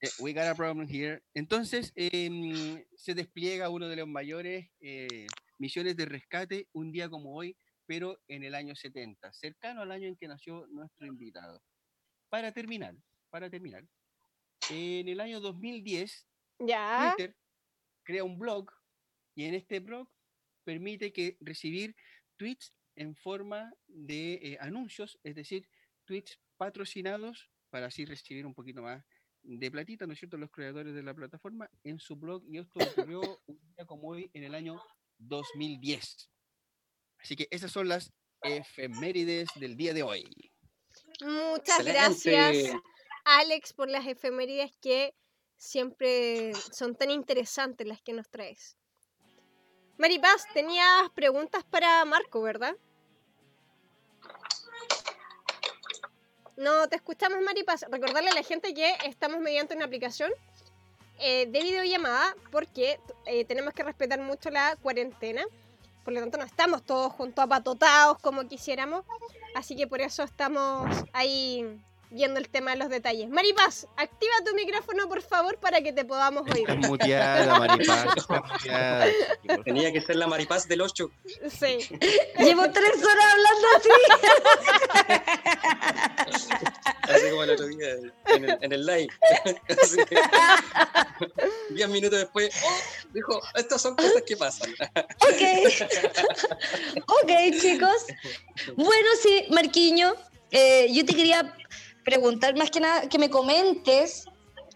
[0.00, 1.22] Eh, we got a problem here.
[1.34, 5.26] Entonces, em, se despliega uno de los mayores eh,
[5.58, 10.08] misiones de rescate un día como hoy, pero en el año 70, cercano al año
[10.08, 11.62] en que nació nuestro invitado.
[12.28, 12.94] Para terminar,
[13.30, 13.84] para terminar,
[14.70, 16.26] en el año 2010,
[16.60, 17.14] Ya.
[17.16, 17.36] Twitter
[18.04, 18.70] crea un blog
[19.34, 20.08] y en este blog
[20.64, 21.94] permite que recibir
[22.36, 25.68] tweets en forma de eh, anuncios, es decir,
[26.04, 29.04] tweets patrocinados para así recibir un poquito más
[29.42, 32.78] de platita, ¿no es cierto?, los creadores de la plataforma en su blog y esto
[32.80, 34.80] ocurrió un día como hoy en el año
[35.18, 36.30] 2010.
[37.18, 40.24] Así que esas son las efemérides del día de hoy.
[41.20, 41.92] Muchas Excelente.
[41.92, 42.80] gracias,
[43.24, 45.14] Alex, por las efemérides que
[45.56, 48.76] siempre son tan interesantes las que nos traes.
[49.98, 52.74] Maripaz, tenías preguntas para Marco, ¿verdad?
[56.56, 57.82] No te escuchamos, Maripaz.
[57.90, 60.30] Recordarle a la gente que estamos mediante una aplicación
[61.18, 65.42] eh, de videollamada porque eh, tenemos que respetar mucho la cuarentena.
[66.04, 69.04] Por lo tanto, no estamos todos juntos apatotados como quisiéramos.
[69.54, 71.80] Así que por eso estamos ahí
[72.12, 73.28] viendo el tema de los detalles.
[73.28, 76.68] Maripaz, activa tu micrófono, por favor, para que te podamos oír.
[76.68, 78.06] Estás muteada, Maripaz.
[78.16, 79.06] estás muteada.
[79.64, 81.10] Tenía que ser la maripaz del 8.
[81.48, 81.78] Sí.
[82.38, 83.88] Llevo tres horas hablando así.
[87.02, 87.94] Así como el otro día
[88.26, 89.08] en el, en el live.
[89.82, 90.16] Así que,
[91.70, 92.78] Diez minutos después, oh,
[93.12, 94.72] dijo, estas son cosas que pasan.
[95.20, 95.42] Ok.
[97.06, 98.06] ok, chicos.
[98.76, 100.14] Bueno, sí, Marquiño,
[100.52, 101.54] eh, yo te quería
[102.04, 104.26] preguntar más que nada que me comentes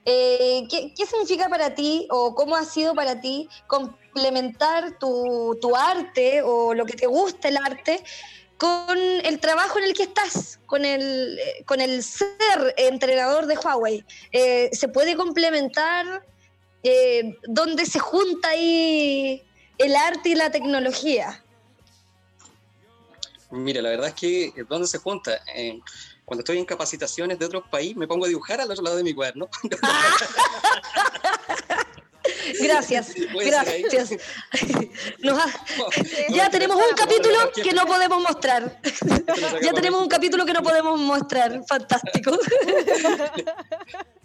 [0.08, 5.74] eh, ¿qué, qué significa para ti o cómo ha sido para ti complementar tu, tu
[5.74, 8.04] arte o lo que te gusta el arte
[8.56, 13.58] con el trabajo en el que estás, con el, eh, con el ser entrenador de
[13.58, 14.04] Huawei.
[14.30, 16.24] Eh, ¿Se puede complementar?
[17.48, 19.42] ¿Dónde se junta ahí
[19.76, 21.42] el arte y la tecnología?
[23.50, 25.32] Mira, la verdad es que ¿dónde se junta?
[26.26, 29.04] Cuando estoy en capacitaciones de otros países, me pongo a dibujar al otro lado de
[29.04, 29.48] mi cuaderno.
[32.60, 34.10] Gracias, gracias.
[35.20, 35.46] Nos ha-
[36.28, 38.80] No, ya tenemos un capítulo que no podemos mostrar.
[39.62, 41.62] Ya tenemos un capítulo que no podemos mostrar.
[41.68, 42.36] Fantástico.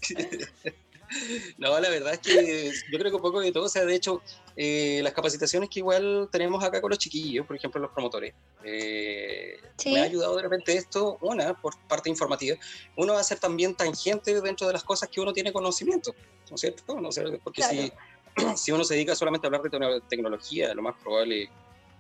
[1.58, 3.96] No, la verdad es que yo creo que un poco de todo, o sea, de
[3.96, 4.22] hecho,
[4.56, 9.56] eh, las capacitaciones que igual tenemos acá con los chiquillos, por ejemplo, los promotores, eh,
[9.78, 9.92] Sí.
[9.94, 12.56] me ha ayudado de repente esto, una, por parte informativa,
[12.98, 16.14] uno va a ser también tangente dentro de las cosas que uno tiene conocimiento,
[16.50, 17.00] ¿no es cierto?
[17.00, 17.92] No sé, porque si,
[18.58, 21.50] si uno se dedica solamente a hablar de tecno- tecnología, lo más probable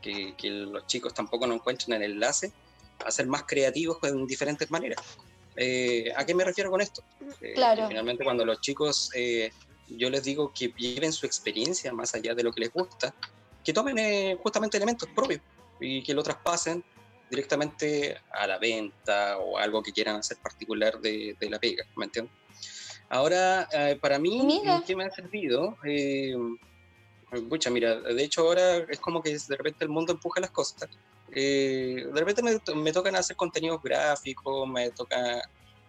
[0.01, 2.51] que, que los chicos tampoco no encuentren el enlace
[3.03, 4.99] a ser más creativos en diferentes maneras.
[5.55, 7.03] Eh, ¿A qué me refiero con esto?
[7.41, 7.87] Eh, Claro.
[7.87, 9.51] Finalmente, cuando los chicos eh,
[9.87, 13.13] yo les digo que lleven su experiencia más allá de lo que les gusta,
[13.63, 15.41] que tomen eh, justamente elementos propios
[15.79, 16.83] y que lo traspasen
[17.29, 22.05] directamente a la venta o algo que quieran hacer particular de, de la pega, ¿me
[22.05, 22.33] entiendes?
[23.09, 24.81] Ahora, eh, para mí, Mira.
[24.85, 25.77] ¿qué me ha servido?
[25.85, 26.33] Eh,
[27.49, 30.89] pucha, mira, de hecho ahora es como que de repente el mundo empuja las cosas.
[31.33, 35.41] Eh, de repente me, me tocan hacer contenidos gráficos, me toca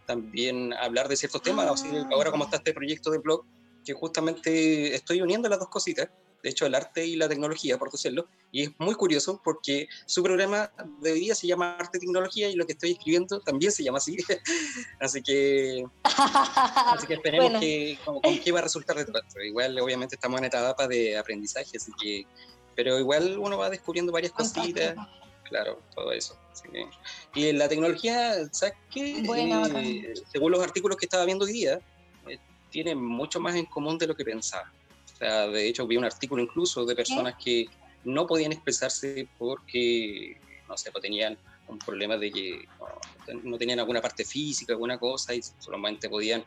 [0.07, 1.85] también hablar de ciertos temas.
[1.85, 2.09] Ah.
[2.13, 3.45] ahora como está este proyecto de blog,
[3.85, 6.09] que justamente estoy uniendo las dos cositas,
[6.43, 10.23] de hecho el arte y la tecnología, por decirlo, y es muy curioso porque su
[10.23, 13.71] programa de hoy día se llama Arte y Tecnología y lo que estoy escribiendo también
[13.73, 14.17] se llama así.
[15.01, 17.61] así que Así que esperemos Bueno.
[17.61, 19.41] que, con, con qué va a resultar de todo esto.
[19.41, 22.27] Igual, obviamente, estamos en etapa de aprendizaje, así que.
[22.75, 24.97] Pero igual uno va descubriendo varias cositas,
[25.53, 26.35] claro, todo eso.
[26.51, 26.89] así que-
[27.35, 29.23] y la tecnología, ¿sabes qué?
[29.25, 31.79] Buena, Eh, según los artículos que estaba viendo hoy día,
[32.27, 32.39] eh,
[32.71, 34.65] tiene mucho más en común de lo que pensaba.
[35.13, 37.67] O sea, de hecho, vi un artículo incluso de personas que
[38.05, 40.37] no podían expresarse porque,
[40.69, 41.39] no sé, pues tenían
[41.69, 46.45] un problema de que no, no tenían alguna parte física, alguna cosa, y solamente podían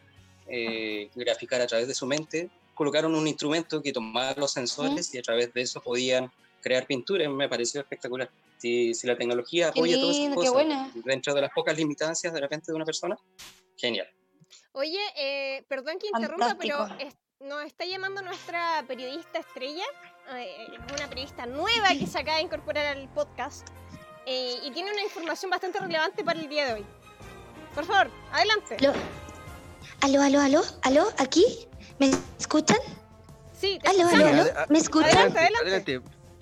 [0.47, 2.49] eh, graficar a través de su mente.
[2.73, 6.29] Colocaron un instrumento que tomaba los sensores y a través de eso podían
[6.61, 7.29] crear pinturas.
[7.31, 8.29] Me pareció espectacular.
[8.57, 10.91] Si, si la tecnología apoya todas esas cosas buena.
[11.03, 13.17] dentro de las pocas limitancias de repente de una persona,
[13.77, 14.07] genial.
[14.71, 17.09] Oye, eh, perdón que interrumpa, pero Fantástico.
[17.09, 17.15] es-
[17.45, 19.83] nos está llamando nuestra periodista estrella,
[20.35, 23.67] eh, una periodista nueva que se acaba de incorporar al podcast
[24.25, 26.85] eh, y tiene una información bastante relevante para el día de hoy.
[27.75, 28.77] Por favor, adelante.
[28.79, 28.93] Aló,
[30.01, 31.45] aló, aló, aló, aló, aquí,
[31.99, 32.79] ¿me escuchan?
[33.53, 35.09] Sí, te Aló, aló, aló, ¿me escuchan?
[35.11, 35.69] Adelante, adelante.
[35.95, 36.01] adelante.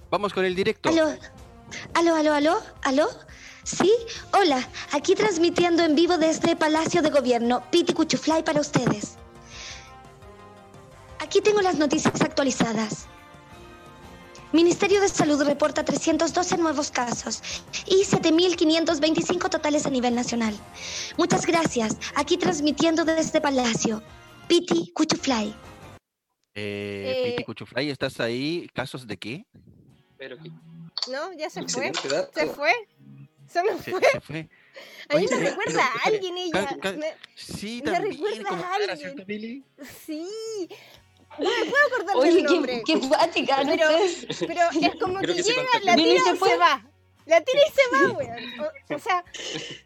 [0.09, 0.89] Vamos con el directo.
[0.89, 1.11] Aló,
[1.93, 3.07] aló, aló, aló, aló.
[3.63, 3.91] ¿Sí?
[4.33, 9.17] Hola, aquí transmitiendo en vivo desde Palacio de Gobierno, Piti Cuchuflay para ustedes.
[11.19, 13.07] Aquí tengo las noticias actualizadas.
[14.51, 17.41] Ministerio de Salud reporta 312 nuevos casos
[17.87, 20.53] y 7.525 totales a nivel nacional.
[21.17, 21.97] Muchas gracias.
[22.15, 24.03] Aquí transmitiendo desde Palacio.
[24.47, 25.55] Piti Cuchuflay.
[26.53, 28.69] Eh, Eh, Piti Cuchuflay, ¿estás ahí?
[28.73, 29.45] ¿Casos de qué?
[30.17, 30.51] Pero que
[31.09, 31.91] No, ya se fue.
[32.33, 32.71] Se fue.
[33.47, 34.01] Se nos fue.
[34.11, 34.49] se fue.
[35.09, 36.65] A mí Oye, me recuerda pero, a alguien ella.
[36.65, 38.13] ca- ca- Me- Sí, Me también.
[38.13, 39.65] recuerda a alguien.
[40.05, 40.27] Sí.
[41.39, 42.83] No me puedo acordar del nombre.
[43.07, 43.87] guática, Pero,
[44.47, 46.49] pero es como Creo que, llega, la tira se y fue.
[46.49, 46.85] se va.
[47.25, 48.59] La tira y se va, weón.
[48.61, 49.23] O, o sea,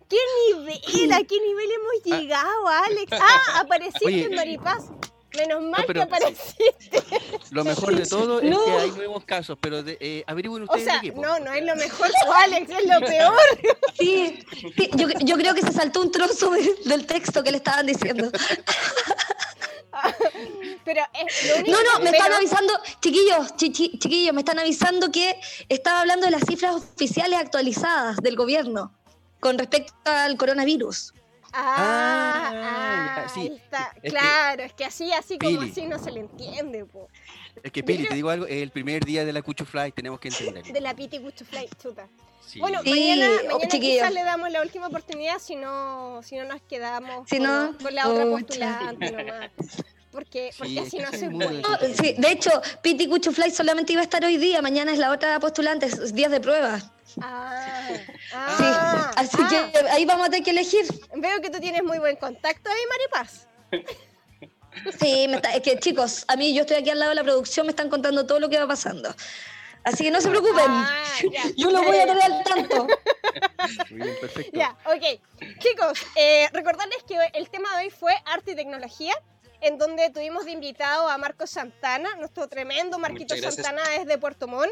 [0.10, 0.18] ¿qué
[0.56, 1.14] nivel?
[1.14, 3.12] ¿A qué nivel hemos llegado, Alex?
[3.14, 4.26] Ah, apareciste Oye.
[4.26, 4.86] en Maripaz.
[5.38, 7.04] Menos mal pero- que apareciste.
[7.52, 8.66] Lo mejor de todo es No.
[8.66, 11.12] que hay nuevos casos, pero de, eh, averigüen O ustedes sea, de qué.
[11.14, 11.22] po.
[11.22, 12.10] no, no es lo mejor,
[12.44, 13.40] Alex, es lo peor.
[13.98, 14.40] Sí,
[14.76, 17.86] sí, yo, yo creo que se saltó un trozo de- del texto que le estaban
[17.86, 18.30] diciendo.
[20.84, 24.42] Pero es lo único No, no, me pero- están avisando, chiquillos, chi- chi- chiquillos, me
[24.42, 28.94] están avisando que estaba hablando de las cifras oficiales actualizadas del gobierno
[29.40, 31.14] con respecto al coronavirus.
[31.60, 33.40] Ah, Ah, ah, sí.
[33.42, 33.92] ahí está.
[33.96, 35.72] Es que- claro, es que así, así como Pili.
[35.72, 37.08] así no se le entiende, po.
[37.64, 40.28] Es que, Pili, te digo algo, es el primer día de la Cuchufly, tenemos que
[40.28, 40.72] entenderlo.
[40.72, 42.08] De la Piti Cuchuflay, chuta.
[42.46, 42.60] Sí.
[42.60, 46.46] Bueno, Sí, mañana, oh, mañana quizás le damos la última oportunidad si no, si no
[46.46, 48.46] nos quedamos Si con, no, con la otra pucha.
[48.80, 49.52] postulante nomás.
[50.12, 51.62] Porque, Sí, porque así no soy se muy puede.
[51.62, 52.50] No, sí, de hecho,
[52.82, 56.32] Piti Cuchufly solamente iba a estar hoy día, mañana es la otra postulante, es días
[56.32, 56.80] de prueba.
[57.22, 57.77] Ah,
[58.30, 59.70] Sí, ah, así ah.
[59.72, 60.86] que ahí vamos a tener que elegir.
[61.16, 63.48] Veo que tú tienes muy buen contacto ahí, Maripaz.
[65.00, 67.24] Sí, me está- es que chicos, a mí yo estoy aquí al lado de la
[67.24, 69.14] producción, me están contando todo lo que va pasando.
[69.84, 72.88] Así que no se preocupen, Ah, ya, yo lo voy a tener al tanto.
[73.90, 74.52] Muy bien, perfecto.
[74.54, 75.20] Ya, ok.
[75.58, 79.16] Chicos, eh, recordarles que el tema de hoy fue arte y tecnología,
[79.62, 83.36] en donde tuvimos de invitado a Marco Santana, nuestro tremendo Marquito.
[83.36, 84.72] Santana desde Puerto Montt.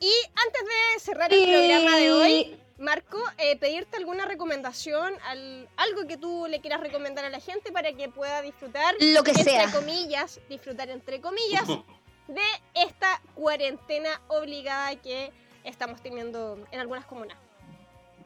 [0.00, 0.12] Y
[0.46, 6.16] antes de cerrar el programa de hoy, Marco, eh, pedirte alguna recomendación, al- algo que
[6.16, 9.70] tú le quieras recomendar a la gente para que pueda disfrutar, Lo que entre sea.
[9.70, 11.64] comillas, disfrutar entre comillas,
[12.28, 12.42] de
[12.74, 17.38] esta cuarentena obligada que estamos teniendo en algunas comunas.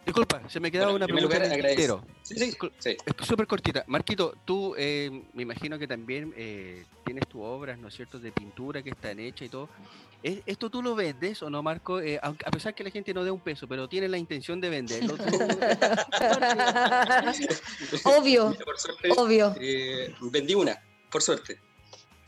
[0.07, 2.01] Disculpa, se me quedaba Bueno, una en pregunta en lugar, el agradezco.
[2.01, 2.19] tintero.
[2.23, 2.97] Sí, sí, sí.
[3.27, 3.85] Súper cortita.
[3.89, 8.33] Marquito, tú eh, me imagino que también eh, tienes tus obras, ¿no es cierto?, de
[8.33, 9.69] pintura que están hechas y todo.
[10.23, 12.01] ¿Es- ¿Esto tú lo vendes o no, Marco?
[12.01, 14.61] Eh, aunque- a pesar que la gente no dé un peso, pero tiene la intención
[14.63, 15.15] de venderlo.
[15.17, 15.25] ¿tú-
[18.05, 19.55] Obvio, Mira, por suerte, obvio.
[19.61, 20.81] eh, vendí una,
[21.11, 21.61] por suerte.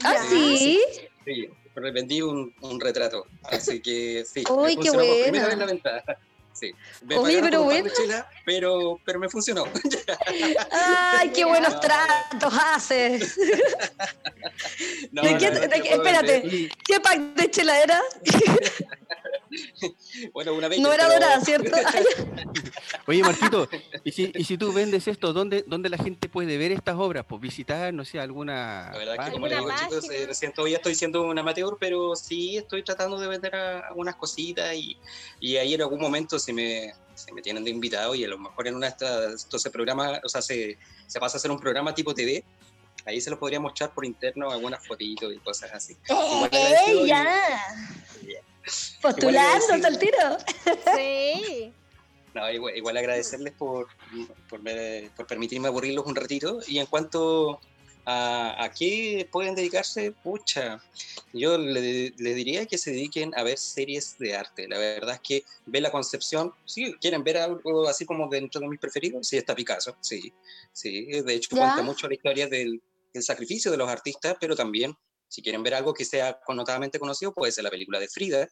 [0.05, 0.23] ¿Ah, Ya.
[0.59, 0.81] sí?
[1.25, 1.49] Sí,
[1.95, 3.27] vendí un, un retrato.
[3.45, 4.45] Así que sí.
[4.51, 6.05] Uy, qué vez la venta.
[6.53, 6.73] Sí.
[7.03, 7.91] Me Oye, pero bueno.
[8.45, 9.65] pero, pero me funcionó.
[10.71, 13.39] Ay, qué buenos tratos haces.
[15.13, 16.69] No, ¿De no, qué- no de te qué- puedo espérate.
[16.87, 18.01] ¿Qué pack de chela era?
[20.33, 21.77] Bueno, una No era pero- dorada, ¿cierto?
[23.07, 23.69] Oye, Marquito,
[24.05, 27.25] ¿y si, y si tú vendes esto, ¿dónde, ¿dónde la gente puede ver estas obras?
[27.29, 28.91] Pues visitar, no sé, alguna.
[28.93, 31.39] La verdad es que, como les digo, ¿Alguna chicos, eh, recién todavía estoy siendo un
[31.39, 34.97] amateur, pero sí estoy tratando de vender algunas cositas y,
[35.41, 38.39] y ahí en algún momento si me, si me tienen de invitado y a lo
[38.39, 41.51] mejor en una de estas, esto se programa, o sea, se, se pasa a hacer
[41.51, 42.45] un programa tipo TV,
[43.07, 45.97] ahí se los podría mostrar por interno algunas fotitos y cosas así.
[46.53, 47.59] ¡Eh, y- ya!
[49.03, 50.39] Postulándose al tiro.
[50.97, 51.73] Sí.
[52.35, 53.89] No, igual, igual agradecerles por,
[54.49, 56.61] por, ver- por permitirme aburrirlos un ratito.
[56.69, 57.61] Y en cuanto
[58.05, 60.81] a, a qué pueden dedicarse, pucha,
[61.33, 64.69] yo le, le diría que se dediquen a ver series de arte.
[64.69, 68.69] La verdad es que ve la concepción, si quieren ver algo así como dentro de
[68.69, 70.33] mis preferidos, sí está Picasso, sí,
[70.73, 71.07] sí.
[71.07, 71.63] De hecho, ¿Ya?
[71.63, 72.81] cuenta mucho la historia del,
[73.13, 74.97] del sacrificio de los artistas, pero también,
[75.31, 78.49] si quieren ver algo que sea connotadamente conocido, puede ser la película de Frida,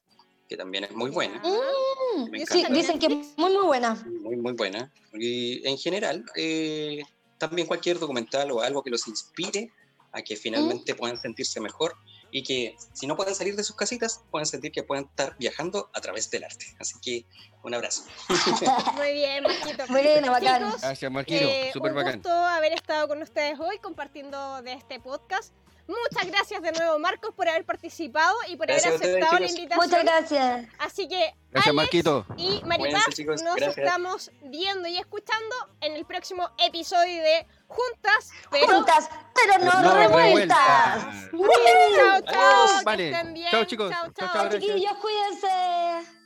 [0.49, 1.43] que también es muy buena.
[1.45, 3.95] Mm, sí, dicen que es muy, muy buena.
[4.23, 4.91] Muy, muy buena.
[5.13, 7.03] Y en general, eh,
[7.37, 9.71] también cualquier documental o algo que los inspire
[10.13, 11.95] a que finalmente puedan sentirse mejor
[12.31, 15.91] y que si no pueden salir de sus casitas, pueden sentir que pueden estar viajando
[15.95, 16.67] a través del arte.
[16.79, 17.27] Así que
[17.65, 18.05] un abrazo.
[18.97, 19.85] Muy bien, Marquito.
[19.89, 20.65] Buena, bacán.
[20.67, 21.45] Chicos, Gracias, Marquito.
[21.45, 22.15] eh, Súper un bacán.
[22.17, 25.53] gusto haber estado con ustedes hoy compartiendo de este podcast.
[25.89, 29.47] Muchas gracias de nuevo, Marcos, por haber participado y por Gracias haber ustedes, aceptado la
[29.49, 29.87] invitación.
[29.89, 30.67] Muchas gracias.
[30.79, 32.27] Así que, Gracias, Alex Marquito.
[32.37, 33.79] y Maripaz, nos Gracias.
[33.79, 38.67] estamos viendo y escuchando en el próximo episodio de Juntas, pero...
[38.67, 41.05] Juntas, pero no, No revueltas.
[41.33, 41.97] revueltas.
[41.97, 42.85] Chao, chao, Adiós.
[42.85, 43.11] Vale.
[43.11, 43.51] estén bien.
[43.51, 43.91] Chao, chicos.
[43.91, 44.49] Chao, Chao, chao.
[44.51, 46.18] Chiquillos, cuídense.